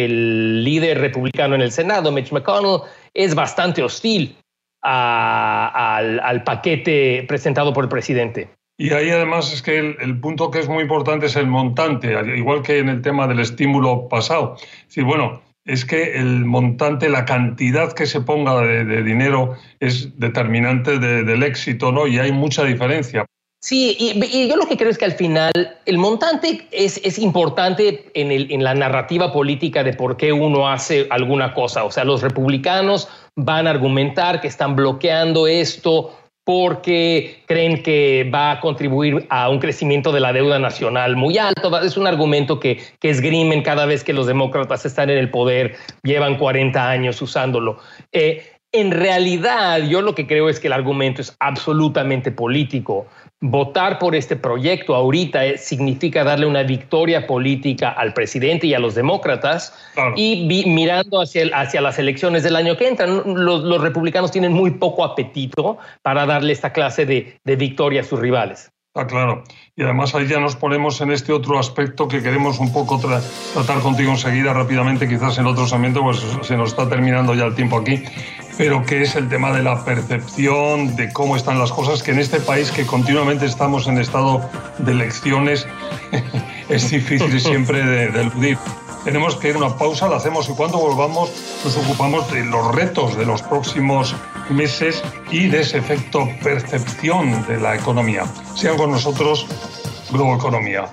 líder 0.63 0.99
republicano 0.99 1.53
en 1.53 1.61
el 1.61 1.73
Senado, 1.73 2.13
Mitch 2.13 2.31
McConnell, 2.31 2.79
es 3.13 3.35
bastante 3.35 3.83
hostil 3.83 4.37
al, 4.81 6.43
paquete 6.45 7.25
presentado 7.27 7.73
por 7.73 7.83
el 7.83 7.89
presidente. 7.89 8.47
Y 8.77 8.93
ahí 8.93 9.09
además 9.09 9.51
es 9.51 9.61
que 9.61 9.79
el, 9.79 10.19
punto 10.21 10.49
que 10.49 10.59
es 10.59 10.69
muy 10.69 10.83
importante 10.83 11.25
es 11.25 11.35
el 11.35 11.47
montante, 11.47 12.15
igual 12.37 12.61
que 12.61 12.79
en 12.79 12.87
el 12.87 13.01
tema 13.01 13.27
del 13.27 13.41
estímulo 13.41 14.07
pasado. 14.07 14.55
Es 14.95 15.03
bueno, 15.03 15.41
es 15.65 15.83
que 15.83 16.13
el 16.13 16.45
montante, 16.45 17.09
la 17.09 17.25
cantidad 17.25 17.91
que 17.91 18.05
se 18.05 18.21
ponga 18.21 18.61
de, 18.61 19.03
dinero 19.03 19.57
es 19.81 20.17
determinante 20.17 20.99
del 20.99 21.43
éxito, 21.43 21.91
¿no? 21.91 22.07
Y 22.07 22.17
hay 22.17 22.31
mucha 22.31 22.63
diferencia. 22.63 23.25
Sí, 23.61 23.97
y, 23.99 24.47
yo 24.47 24.55
lo 24.55 24.67
que 24.67 24.77
creo 24.77 24.89
es 24.89 24.97
que 24.97 25.05
al 25.05 25.13
final 25.13 25.51
el 25.85 25.97
montante 25.97 26.65
es, 26.71 27.01
es 27.03 27.19
importante 27.19 28.09
en, 28.13 28.31
el, 28.31 28.49
en 28.51 28.63
la 28.63 28.73
narrativa 28.73 29.33
política 29.33 29.83
de 29.83 29.93
por 29.93 30.15
qué 30.15 30.31
uno 30.31 30.69
hace 30.69 31.07
alguna 31.09 31.53
cosa. 31.53 31.83
O 31.83 31.91
sea, 31.91 32.05
los 32.05 32.21
republicanos 32.21 33.09
van 33.35 33.67
a 33.67 33.71
argumentar 33.71 34.39
que 34.39 34.47
están 34.47 34.77
bloqueando 34.77 35.45
esto 35.45 36.15
porque 36.45 37.43
creen 37.47 37.83
que 37.83 38.27
va 38.33 38.51
a 38.51 38.59
contribuir 38.61 39.27
a 39.29 39.49
un 39.49 39.59
crecimiento 39.59 40.11
de 40.13 40.21
la 40.21 40.31
deuda 40.31 40.57
nacional 40.57 41.17
muy 41.17 41.37
alto. 41.37 41.77
Es 41.81 41.97
un 41.97 42.07
argumento 42.07 42.59
que, 42.59 42.81
que 42.99 43.09
esgrimen 43.09 43.61
cada 43.61 43.85
vez 43.85 44.05
que 44.05 44.13
los 44.13 44.25
demócratas 44.25 44.85
están 44.85 45.09
en 45.09 45.17
el 45.17 45.29
poder, 45.29 45.75
llevan 46.01 46.37
40 46.37 46.89
años 46.89 47.21
usándolo. 47.21 47.77
Eh, 48.13 48.58
en 48.71 48.91
realidad, 48.91 49.79
yo 49.79 50.01
lo 50.01 50.13
que 50.13 50.27
creo 50.27 50.49
es 50.49 50.59
que 50.59 50.67
el 50.67 50.73
argumento 50.73 51.21
es 51.21 51.35
absolutamente 51.39 52.31
político 52.31 53.07
votar 53.41 53.99
por 53.99 54.15
este 54.15 54.35
proyecto 54.35 54.95
ahorita 54.95 55.45
eh, 55.45 55.57
significa 55.57 56.23
darle 56.23 56.45
una 56.45 56.63
victoria 56.63 57.25
política 57.25 57.89
al 57.89 58.13
presidente 58.13 58.67
y 58.67 58.73
a 58.73 58.79
los 58.79 58.95
demócratas 58.95 59.73
y 60.15 60.45
mirando 60.67 61.21
hacia, 61.21 61.47
hacia 61.57 61.81
las 61.81 61.97
elecciones 61.99 62.43
del 62.43 62.55
año 62.55 62.75
que 62.75 62.87
entran, 62.87 63.23
los, 63.25 63.81
republicanos 63.81 64.31
tienen 64.31 64.51
muy 64.51 64.71
poco 64.71 65.05
apetito 65.05 65.77
para 66.01 66.25
darle 66.25 66.51
esta 66.51 66.73
clase 66.73 67.05
de, 67.05 67.39
de 67.45 67.55
victoria 67.55 68.01
a 68.01 68.03
sus 68.03 68.19
rivales. 68.19 68.71
Ah, 68.95 69.07
claro. 69.07 69.43
Y 69.75 69.83
además 69.83 70.13
ahí 70.15 70.27
ya 70.27 70.39
nos 70.39 70.55
ponemos 70.55 70.99
en 70.99 71.11
este 71.11 71.31
otro 71.31 71.59
aspecto 71.59 72.07
que 72.07 72.21
queremos 72.21 72.59
un 72.59 72.73
poco 72.73 72.99
tratar 72.99 73.79
contigo 73.79 74.11
enseguida 74.11 74.51
rápidamente, 74.51 75.07
quizás 75.07 75.37
en 75.37 75.45
otro 75.45 75.67
segmento, 75.67 76.01
pues 76.01 76.25
se 76.41 76.57
nos 76.57 76.71
está 76.71 76.89
terminando 76.89 77.33
ya 77.35 77.45
el 77.45 77.55
tiempo 77.55 77.77
aquí, 77.77 78.03
pero 78.59 78.85
que 78.85 79.03
es 79.03 79.15
el 79.15 79.29
tema 79.29 79.53
de 79.53 79.63
la 79.63 79.85
percepción 79.85 80.97
de 80.97 81.13
cómo 81.13 81.37
están 81.37 81.59
las 81.59 81.71
cosas, 81.71 82.03
que 82.03 82.11
en 82.11 82.19
este 82.19 82.41
país 82.41 82.71
que 82.71 82.85
continuamente 82.85 83.45
estamos 83.45 83.87
en 83.87 83.97
estado 83.97 84.41
de 84.79 84.91
elecciones 84.91 85.65
es 86.69 86.89
difícil 86.89 87.39
siempre 87.39 87.85
de, 87.85 88.09
de 88.09 88.21
eludir. 88.21 88.57
Tenemos 89.05 89.37
que 89.37 89.47
ir 89.51 89.55
a 89.55 89.59
una 89.59 89.77
pausa, 89.77 90.09
la 90.09 90.17
hacemos 90.17 90.49
y 90.49 90.51
cuando 90.55 90.77
volvamos 90.77 91.31
nos 91.63 91.77
ocupamos 91.77 92.29
de 92.33 92.43
los 92.43 92.75
retos 92.75 93.15
de 93.17 93.25
los 93.25 93.41
próximos 93.43 94.13
meses 94.49 95.01
y 95.31 95.47
de 95.47 95.61
ese 95.61 95.77
efecto 95.77 96.27
percepción 96.43 97.47
de 97.47 97.61
la 97.61 97.77
economía. 97.77 98.25
Sean 98.55 98.75
con 98.75 98.91
nosotros 98.91 99.47
Globo 100.11 100.35
Economía. 100.35 100.89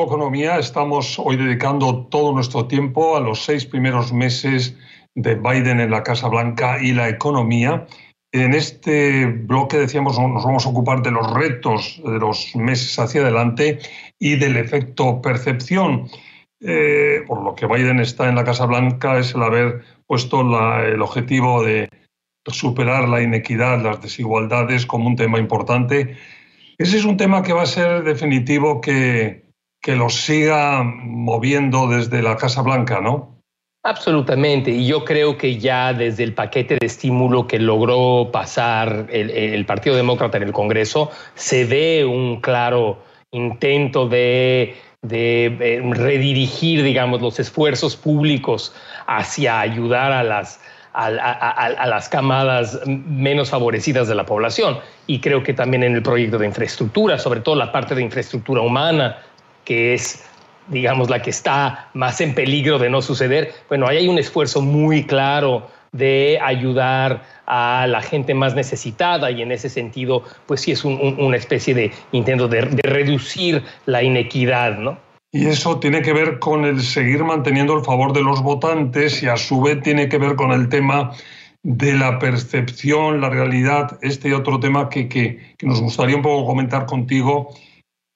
Globo 0.00 0.14
Economía. 0.14 0.58
Estamos 0.58 1.18
hoy 1.18 1.36
dedicando 1.36 2.06
todo 2.06 2.32
nuestro 2.32 2.66
tiempo 2.66 3.16
a 3.16 3.20
los 3.20 3.44
seis 3.44 3.66
primeros 3.66 4.14
meses 4.14 4.74
de 5.14 5.34
Biden 5.34 5.78
en 5.78 5.90
la 5.90 6.02
Casa 6.02 6.28
Blanca 6.28 6.78
y 6.80 6.92
la 6.92 7.10
economía. 7.10 7.86
En 8.32 8.54
este 8.54 9.26
bloque 9.26 9.76
decíamos 9.76 10.18
nos 10.18 10.42
vamos 10.42 10.64
a 10.64 10.70
ocupar 10.70 11.02
de 11.02 11.10
los 11.10 11.30
retos 11.34 12.00
de 12.02 12.18
los 12.18 12.56
meses 12.56 12.98
hacia 12.98 13.20
adelante 13.20 13.78
y 14.18 14.36
del 14.36 14.56
efecto 14.56 15.20
percepción. 15.20 16.08
Eh, 16.62 17.22
por 17.26 17.42
lo 17.42 17.54
que 17.54 17.66
Biden 17.66 18.00
está 18.00 18.26
en 18.30 18.36
la 18.36 18.44
Casa 18.44 18.64
Blanca 18.64 19.18
es 19.18 19.34
el 19.34 19.42
haber 19.42 19.82
puesto 20.06 20.40
el 20.40 21.02
objetivo 21.02 21.62
de 21.62 21.90
superar 22.46 23.06
la 23.06 23.20
inequidad, 23.20 23.82
las 23.82 24.00
desigualdades 24.00 24.86
como 24.86 25.08
un 25.08 25.16
tema 25.16 25.38
importante. 25.38 26.16
Ese 26.78 26.96
es 26.96 27.04
un 27.04 27.18
tema 27.18 27.42
que 27.42 27.52
va 27.52 27.62
a 27.62 27.66
ser 27.66 28.02
definitivo 28.02 28.80
que, 28.80 29.49
que 29.80 29.96
lo 29.96 30.10
siga 30.10 30.82
moviendo 30.84 31.88
desde 31.88 32.22
la 32.22 32.36
Casa 32.36 32.62
Blanca, 32.62 33.00
¿no? 33.00 33.40
Absolutamente, 33.82 34.70
y 34.72 34.86
yo 34.86 35.06
creo 35.06 35.38
que 35.38 35.56
ya 35.58 35.94
desde 35.94 36.22
el 36.22 36.34
paquete 36.34 36.76
de 36.78 36.86
estímulo 36.86 37.46
que 37.46 37.58
logró 37.58 38.30
pasar 38.30 39.06
el, 39.10 39.64
Partido 39.64 39.96
Demócrata 39.96 40.36
en 40.36 40.42
el 40.42 40.52
Congreso, 40.52 41.10
se 41.34 41.64
ve 41.64 42.04
un 42.04 42.42
claro 42.42 43.02
intento 43.30 44.06
de, 44.06 44.76
eh, 45.10 45.82
redirigir, 45.94 46.82
digamos, 46.82 47.22
los 47.22 47.40
esfuerzos 47.40 47.96
públicos 47.96 48.74
hacia 49.06 49.60
ayudar 49.60 50.12
a 50.12 50.24
las, 50.24 50.60
a, 50.92 51.86
las 51.86 52.08
camadas 52.10 52.80
menos 52.86 53.48
favorecidas 53.48 54.08
de 54.08 54.14
la 54.14 54.26
población. 54.26 54.78
Y 55.06 55.20
creo 55.20 55.42
que 55.42 55.54
también 55.54 55.84
en 55.84 55.94
el 55.94 56.02
proyecto 56.02 56.36
de 56.36 56.46
infraestructura, 56.46 57.18
sobre 57.18 57.40
todo 57.40 57.54
la 57.56 57.72
parte 57.72 57.94
de 57.94 58.02
infraestructura 58.02 58.60
humana, 58.60 59.18
que 59.70 59.94
es 59.94 60.24
digamos, 60.66 61.08
la 61.08 61.22
que 61.22 61.30
está 61.30 61.90
más 61.94 62.20
en 62.20 62.34
peligro 62.34 62.80
de 62.80 62.90
no 62.90 63.02
suceder, 63.02 63.52
bueno, 63.68 63.86
ahí 63.86 63.98
hay 63.98 64.08
un 64.08 64.18
esfuerzo 64.18 64.60
muy 64.60 65.04
claro 65.04 65.68
de 65.92 66.40
ayudar 66.42 67.22
a 67.46 67.86
la 67.88 68.02
gente 68.02 68.34
más 68.34 68.56
necesitada 68.56 69.30
y 69.30 69.42
en 69.42 69.52
ese 69.52 69.68
sentido, 69.68 70.24
pues 70.46 70.62
sí 70.62 70.72
es 70.72 70.84
una 70.84 71.36
especie 71.36 71.72
de 71.72 71.92
intento 72.10 72.48
de, 72.48 72.62
reducir 72.82 73.62
la 73.86 74.02
inequidad, 74.02 74.76
¿no? 74.76 74.98
Y 75.30 75.46
eso 75.46 75.78
tiene 75.78 76.02
que 76.02 76.12
ver 76.12 76.40
con 76.40 76.64
el 76.64 76.82
seguir 76.82 77.22
manteniendo 77.22 77.76
el 77.76 77.84
favor 77.84 78.12
de 78.12 78.22
los 78.22 78.42
votantes 78.42 79.22
y 79.22 79.28
a 79.28 79.36
su 79.36 79.60
vez 79.60 79.80
tiene 79.82 80.08
que 80.08 80.18
ver 80.18 80.34
con 80.34 80.50
el 80.50 80.68
tema 80.68 81.12
de 81.62 81.94
la 81.94 82.18
percepción, 82.18 83.20
la 83.20 83.30
realidad, 83.30 83.98
este 84.02 84.34
otro 84.34 84.58
tema 84.58 84.88
que, 84.88 85.08
que, 85.08 85.54
que 85.56 85.66
nos 85.66 85.80
gustaría 85.80 86.16
un 86.16 86.22
poco 86.22 86.44
comentar 86.46 86.86
contigo, 86.86 87.54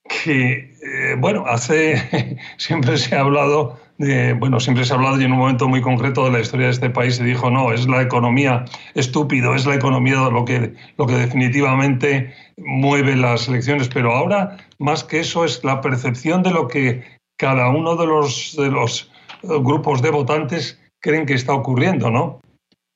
que, 0.08 0.74
eh, 0.82 1.16
bueno, 1.18 1.44
hace, 1.46 2.38
siempre 2.56 2.96
se 2.98 3.16
ha 3.16 3.20
hablado 3.20 3.78
de, 3.98 4.32
bueno, 4.34 4.60
siempre 4.60 4.84
se 4.84 4.92
ha 4.92 4.96
hablado 4.96 5.20
y 5.20 5.24
en 5.24 5.32
un 5.32 5.38
momento 5.38 5.68
muy 5.68 5.80
concreto 5.80 6.24
de 6.24 6.32
la 6.32 6.40
historia 6.40 6.66
de 6.66 6.72
este 6.72 6.90
país 6.90 7.16
se 7.16 7.24
dijo, 7.24 7.50
no, 7.50 7.72
es 7.72 7.86
la 7.86 8.02
economía 8.02 8.64
estúpido, 8.94 9.54
es 9.54 9.66
la 9.66 9.76
economía 9.76 10.28
lo 10.30 10.44
que, 10.44 10.74
lo 10.96 11.06
que 11.06 11.14
definitivamente 11.14 12.34
mueve 12.56 13.16
las 13.16 13.48
elecciones, 13.48 13.88
pero 13.88 14.12
ahora 14.12 14.56
más 14.78 15.04
que 15.04 15.20
eso 15.20 15.44
es 15.44 15.62
la 15.64 15.80
percepción 15.80 16.42
de 16.42 16.50
lo 16.50 16.68
que 16.68 17.04
cada 17.36 17.68
uno 17.70 17.96
de 17.96 18.06
los, 18.06 18.56
de 18.58 18.70
los 18.70 19.10
eh, 19.42 19.48
grupos 19.60 20.02
de 20.02 20.10
votantes 20.10 20.80
creen 21.00 21.26
que 21.26 21.34
está 21.34 21.52
ocurriendo, 21.52 22.10
¿no? 22.10 22.40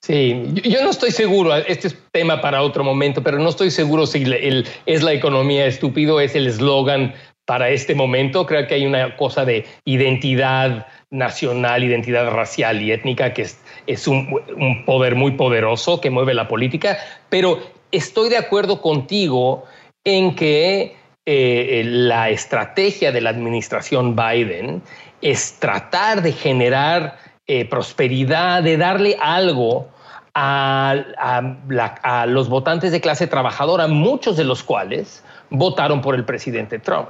Sí, 0.01 0.43
yo, 0.63 0.81
no 0.81 0.91
estoy 0.91 1.11
seguro, 1.11 1.53
este 1.55 1.89
es 1.89 1.97
tema 2.11 2.41
para 2.41 2.61
otro 2.61 2.83
momento, 2.83 3.21
pero 3.21 3.37
no 3.37 3.49
estoy 3.49 3.69
seguro 3.69 4.07
si 4.07 4.23
el, 4.23 4.65
es 4.85 5.03
la 5.03 5.11
economía 5.11 5.65
estúpido, 5.65 6.21
es 6.21 6.35
el 6.35 6.47
eslogan 6.47 7.13
para 7.45 7.69
este 7.69 7.95
momento. 7.95 8.45
Creo 8.45 8.65
que 8.65 8.75
hay 8.75 8.85
una 8.85 9.17
cosa 9.17 9.43
de 9.43 9.65
identidad 9.83 10.87
nacional, 11.09 11.83
identidad 11.83 12.29
racial 12.31 12.81
y 12.81 12.91
étnica 12.91 13.33
que 13.33 13.47
es, 13.87 14.07
un, 14.07 14.85
poder 14.85 15.15
muy 15.15 15.31
poderoso 15.31 15.99
que 15.99 16.09
mueve 16.09 16.33
la 16.33 16.47
política, 16.47 16.97
pero 17.29 17.59
estoy 17.91 18.29
de 18.29 18.37
acuerdo 18.37 18.81
contigo 18.81 19.65
en 20.05 20.35
que 20.35 20.95
eh, 21.25 21.83
la 21.85 22.29
estrategia 22.29 23.11
de 23.11 23.21
la 23.21 23.31
administración 23.31 24.15
Biden 24.15 24.81
es 25.21 25.59
tratar 25.59 26.21
de 26.21 26.31
generar 26.31 27.17
eh, 27.51 27.65
prosperidad, 27.65 28.61
de 28.61 28.77
darle 28.77 29.17
algo 29.19 29.87
a, 30.35 32.25
los 32.27 32.47
votantes 32.47 32.91
de 32.91 33.01
clase 33.01 33.25
trabajadora, 33.25 33.87
muchos 33.87 34.37
de 34.37 34.43
los 34.43 34.61
cuales 34.61 35.23
votaron 35.49 35.99
por 36.01 36.13
el 36.13 36.25
presidente 36.25 36.77
Trump. 36.77 37.09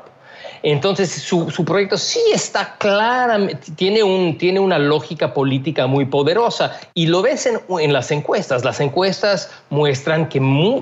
Entonces, 0.63 1.11
su, 1.11 1.65
proyecto 1.65 1.97
sí 1.97 2.19
está 2.33 2.75
claramente, 2.77 3.71
tiene, 3.75 4.03
un, 4.03 4.37
tiene 4.37 4.59
una 4.59 4.77
lógica 4.77 5.33
política 5.33 5.87
muy 5.87 6.05
poderosa 6.05 6.79
y 6.93 7.07
lo 7.07 7.21
ves 7.21 7.47
en, 7.47 7.93
las 7.93 8.11
encuestas. 8.11 8.65
Las 8.65 8.79
encuestas 8.79 9.51
muestran 9.69 10.27
que, 10.27 10.39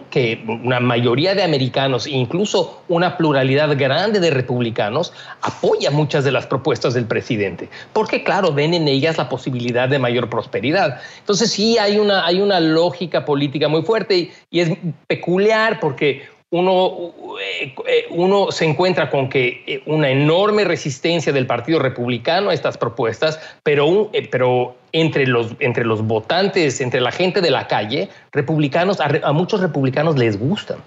que 0.10 0.44
una 0.64 0.80
mayoría 0.80 1.36
de 1.36 1.44
americanos, 1.44 2.08
incluso 2.08 2.82
una 2.88 3.18
pluralidad 3.18 3.78
grande 3.78 4.20
de 4.20 4.32
republicanos, 4.32 5.14
apoya 5.42 5.92
muchas 5.92 6.24
de 6.24 6.32
las 6.32 6.48
propuestas 6.48 6.94
del 6.94 7.06
presidente, 7.06 7.70
porque 7.94 8.24
claro, 8.24 8.54
ven 8.54 8.74
en 8.74 8.88
ellas 8.88 9.18
la 9.18 9.30
posibilidad 9.30 9.88
de 9.88 10.00
mayor 10.00 10.30
prosperidad. 10.30 11.00
Entonces, 11.20 11.52
sí 11.52 11.78
hay 11.78 11.98
una, 12.00 12.26
hay 12.26 12.42
una 12.42 12.60
lógica 12.60 13.26
política 13.26 13.68
muy 13.68 13.84
fuerte 13.84 14.32
y 14.50 14.60
es 14.60 14.72
peculiar 15.08 15.80
porque 15.80 16.37
uno, 16.50 17.14
eh, 17.42 17.76
eh, 17.88 18.06
uno 18.10 18.52
se 18.52 18.66
encuentra 18.66 19.10
con 19.10 19.28
que 19.28 19.64
eh, 19.68 19.82
una 19.86 20.10
enorme 20.10 20.64
resistencia 20.64 21.34
del 21.34 21.46
Partido 21.46 21.80
Republicano 21.80 22.50
a 22.50 22.54
estas 22.54 22.78
propuestas, 22.78 23.40
pero, 23.64 24.10
pero 24.32 24.78
entre, 24.94 25.28
los, 25.28 25.54
entre 25.60 25.84
los 25.84 26.02
votantes, 26.02 26.80
entre 26.80 27.02
la 27.02 27.12
gente 27.12 27.42
de 27.42 27.52
la 27.52 27.68
calle, 27.68 28.08
republicanos, 28.32 29.00
a, 29.02 29.34
muchos 29.34 29.60
republicanos 29.60 30.18
les 30.18 30.40
gustan. 30.40 30.78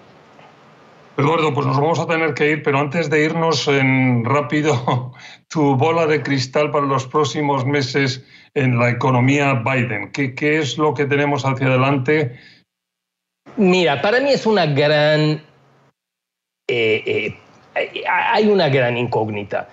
Eduardo, 1.17 1.53
pues 1.53 1.67
nos 1.67 1.79
vamos 1.79 1.99
a 1.99 2.07
tener 2.07 2.33
que 2.33 2.51
ir, 2.51 2.63
pero 2.63 2.79
antes 2.79 3.09
de 3.09 3.25
irnos 3.25 3.67
en 3.67 4.25
rápido, 4.25 5.13
tu 5.47 5.75
bola 5.75 6.07
de 6.07 6.23
cristal 6.23 6.71
para 6.71 6.87
los 6.87 7.05
próximos 7.05 7.65
meses 7.65 8.25
en 8.55 8.79
la 8.79 8.89
economía 8.89 9.61
Biden. 9.63 10.11
¿Qué, 10.11 10.33
qué 10.33 10.57
es 10.57 10.79
lo 10.79 10.95
que 10.95 11.05
tenemos 11.05 11.45
hacia 11.45 11.67
adelante? 11.67 12.39
Mira, 13.57 14.01
para 14.01 14.19
mí 14.21 14.31
es 14.31 14.45
una 14.45 14.65
gran 14.65 15.41
eh, 16.73 17.35
eh, 17.75 18.03
hay 18.09 18.47
una 18.47 18.69
gran 18.69 18.97
incógnita. 18.97 19.67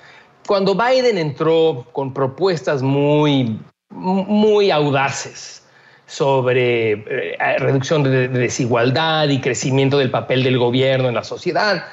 Cuando 0.46 0.74
Biden 0.74 1.16
entró 1.16 1.86
con 1.92 2.12
propuestas 2.12 2.82
muy, 2.82 3.58
muy 3.90 4.70
audaces 4.70 5.62
sobre 6.06 6.92
eh, 6.92 7.58
reducción 7.58 8.02
de, 8.02 8.28
desigualdad 8.28 9.28
y 9.28 9.40
crecimiento 9.40 9.98
del 9.98 10.10
papel 10.10 10.42
del 10.42 10.58
gobierno 10.58 11.08
en 11.08 11.14
la 11.14 11.22
sociedad, 11.22 11.84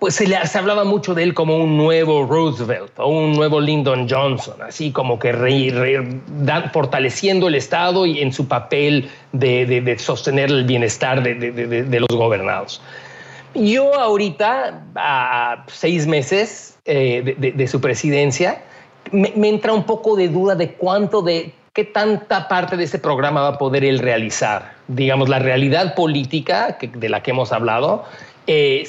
pues 0.00 0.16
se, 0.16 0.26
le, 0.26 0.44
se, 0.44 0.58
hablaba 0.58 0.82
mucho 0.82 1.14
de 1.14 1.22
él 1.22 1.34
como 1.34 1.58
un 1.58 1.76
nuevo 1.76 2.26
Roosevelt 2.26 2.98
o 2.98 3.06
un 3.06 3.34
nuevo 3.34 3.60
Lyndon 3.60 4.08
Johnson, 4.10 4.60
así 4.60 4.90
como 4.90 5.20
que 5.20 5.32
fortaleciendo 6.72 7.46
el 7.46 7.54
Estado 7.54 8.06
y 8.06 8.20
en 8.20 8.32
su 8.32 8.48
papel 8.48 9.08
de, 9.30 9.96
sostener 10.00 10.50
el 10.50 10.64
bienestar 10.64 11.22
de, 11.22 12.00
los 12.00 12.08
gobernados. 12.08 12.82
Yo 13.54 13.94
ahorita, 13.94 14.84
a 14.94 15.64
seis 15.68 16.06
meses 16.06 16.78
eh, 16.84 17.36
de, 17.38 17.66
su 17.66 17.80
presidencia, 17.80 18.62
me, 19.10 19.48
entra 19.48 19.72
un 19.72 19.84
poco 19.84 20.16
de 20.16 20.28
duda 20.28 20.54
de 20.54 20.72
cuánto 20.72 21.22
de 21.22 21.52
qué 21.74 21.84
tanta 21.84 22.48
parte 22.48 22.76
de 22.76 22.84
ese 22.84 22.98
programa 22.98 23.42
va 23.42 23.48
a 23.48 23.58
poder 23.58 23.84
él 23.84 23.98
realizar. 23.98 24.74
Digamos, 24.88 25.28
la 25.28 25.38
realidad 25.38 25.94
política 25.94 26.78
de 26.80 27.08
la 27.08 27.22
que 27.22 27.30
hemos 27.30 27.52
hablado 27.52 28.04
eh, 28.46 28.88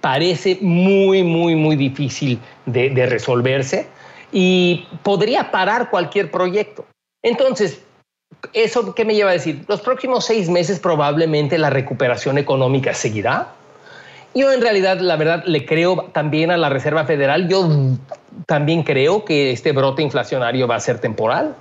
parece 0.00 0.58
muy, 0.60 1.22
muy, 1.22 1.54
muy 1.54 1.76
difícil 1.76 2.38
de, 2.66 2.90
de 2.90 3.06
resolverse 3.06 3.86
y 4.32 4.86
podría 5.02 5.50
parar 5.50 5.90
cualquier 5.90 6.30
proyecto. 6.30 6.86
Entonces, 7.22 7.82
¿eso 8.52 8.94
qué 8.94 9.04
me 9.04 9.14
lleva 9.14 9.30
a 9.30 9.34
decir? 9.34 9.64
Los 9.68 9.80
próximos 9.80 10.24
seis 10.24 10.48
meses 10.48 10.78
probablemente 10.78 11.58
la 11.58 11.70
recuperación 11.70 12.38
económica 12.38 12.94
seguirá, 12.94 13.54
yo 14.38 14.52
en 14.52 14.60
realidad, 14.60 15.00
la 15.00 15.16
verdad, 15.16 15.44
le 15.44 15.66
creo 15.66 16.10
también 16.12 16.50
a 16.50 16.56
la 16.56 16.68
Reserva 16.68 17.04
Federal. 17.04 17.48
Yo 17.48 17.68
también 18.46 18.82
creo 18.82 19.24
que 19.24 19.50
este 19.50 19.72
brote 19.72 20.02
inflacionario 20.02 20.66
va 20.66 20.76
a 20.76 20.80
ser 20.80 21.00
temporal. 21.00 21.54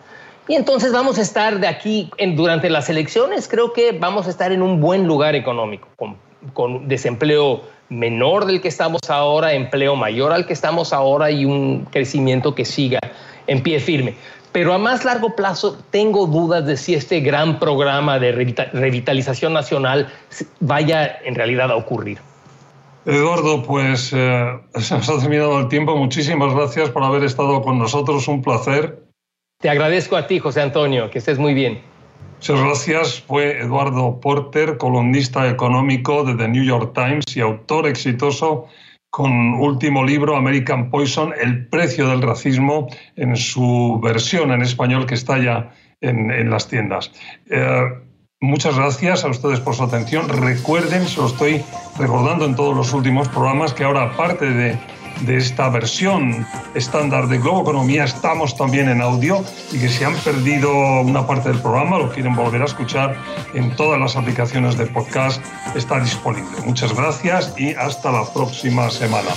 Y 0.48 0.55
entonces 0.55 0.93
vamos 0.93 1.17
a 1.17 1.22
estar 1.22 1.60
de 1.60 1.67
aquí 1.67 2.10
en, 2.17 2.36
durante 2.36 2.69
las 2.69 2.89
elecciones, 2.89 3.50
creo 3.50 3.74
que 3.74 3.91
vamos 3.91 4.27
a 4.27 4.29
estar 4.29 4.53
en 4.53 4.62
un 4.62 4.79
buen 4.79 5.05
lugar 5.05 5.36
económico, 5.36 5.89
con, 5.98 6.15
con 6.53 6.88
desempleo 6.88 7.63
menor 7.89 8.45
del 8.45 8.62
que 8.62 8.69
estamos 8.69 9.02
ahora, 9.10 9.54
empleo 9.54 9.97
mayor 9.97 10.32
al 10.32 10.45
que 10.45 10.54
estamos 10.54 10.93
ahora 10.93 11.32
y 11.32 11.43
un 11.43 11.86
crecimiento 11.91 12.56
que 12.56 12.63
siga 12.63 12.99
en 13.47 13.62
pie 13.62 13.82
firme. 13.82 14.15
Pero 14.54 14.73
a 14.73 14.78
más 14.78 15.04
largo 15.04 15.36
plazo 15.36 15.78
tengo 15.91 16.25
dudas 16.28 16.65
de 16.65 16.78
si 16.78 16.93
este 16.93 17.19
gran 17.19 17.60
programa 17.60 18.17
de 18.17 18.32
revitalización 18.32 19.54
nacional 19.54 20.08
vaya 20.62 21.19
en 21.25 21.36
realidad 21.36 21.71
a 21.71 21.75
ocurrir. 21.75 22.19
Eduardo, 23.08 23.63
pues 23.63 24.12
eh, 24.13 24.60
se 24.76 24.96
nos 24.96 25.10
ha 25.10 25.20
terminado 25.20 25.60
el 25.62 25.70
tiempo. 25.70 25.96
Muchísimas 25.96 26.54
gracias 26.54 26.89
por 26.89 27.04
haber 27.04 27.24
estado 27.24 27.62
con 27.62 27.80
nosotros. 27.80 28.28
Un 28.28 28.41
placer. 28.41 29.02
Te 29.60 29.70
agradezco 29.70 30.17
a 30.17 30.28
ti, 30.28 30.39
José 30.39 30.62
Antonio. 30.62 31.10
Que 31.10 31.20
estés 31.20 31.39
muy 31.39 31.54
bien. 31.54 31.82
Muchas 32.36 32.62
gracias. 32.62 33.22
Fue 33.22 33.62
Eduardo 33.62 34.20
Porter, 34.20 34.78
columnista 34.78 35.50
económico 35.50 36.24
de 36.24 36.36
The 36.36 36.50
New 36.50 36.63
York 36.63 36.93
Times 36.93 37.24
y 37.36 37.39
autor 37.39 37.88
exitoso 37.88 38.67
con 39.10 39.54
último 39.54 40.04
libro, 40.04 40.36
American 40.36 40.91
Poison, 40.91 41.34
El 41.41 41.67
precio 41.70 42.10
del 42.10 42.22
racismo, 42.22 42.88
en 43.15 43.36
su 43.38 44.00
versión 44.04 44.52
en 44.52 44.62
español 44.62 45.08
que 45.08 45.15
está 45.15 45.39
ya 45.39 45.74
en, 46.02 46.50
las 46.50 46.67
tiendas. 46.67 47.12
Eh, 47.50 47.82
Muchas 48.39 48.76
gracias 48.76 49.23
a 49.23 49.30
ustedes 49.30 49.60
por 49.60 49.73
su 49.73 49.82
atención. 49.84 50.30
Recuerden, 50.30 51.08
se 51.08 51.19
lo 51.19 51.26
estoy 51.26 51.63
recordando 51.97 52.45
en 52.45 52.56
todos 52.56 52.76
los 52.76 52.93
últimos 52.93 53.28
programas, 53.30 53.73
que 53.73 53.84
ahora 53.84 54.04
aparte 54.04 54.52
de, 54.52 54.80
de 55.21 55.38
esta 55.38 55.69
versión 55.69 56.45
estándar 56.76 57.30
de 57.30 57.39
Globo 57.39 57.63
Economía 57.63 58.04
estamos 58.04 58.56
también 58.56 58.89
en 58.89 59.02
audio 59.02 59.43
y 59.71 59.80
que 59.80 59.89
si 59.89 60.04
han 60.04 60.13
perdido 60.17 60.71
una 61.02 61.26
parte 61.26 61.50
del 61.50 61.60
programa, 61.60 61.97
lo 61.97 62.12
quieren 62.12 62.36
volver 62.36 62.62
a 62.62 62.65
escuchar 62.65 63.15
en 63.56 63.76
todas 63.76 64.00
las 64.00 64.15
aplicaciones 64.15 64.78
de 64.78 64.86
podcast, 64.86 65.43
está 65.76 66.00
disponible. 66.00 66.62
Muchas 66.63 66.95
gracias 66.95 67.56
y 67.58 67.73
hasta 67.73 68.12
la 68.12 68.32
próxima 68.32 68.91
semana. 68.91 69.32